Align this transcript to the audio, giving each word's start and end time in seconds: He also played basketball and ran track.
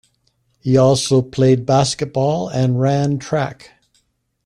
He 0.61 0.77
also 0.77 1.21
played 1.21 1.63
basketball 1.63 2.49
and 2.49 2.79
ran 2.81 3.19
track. 3.19 3.69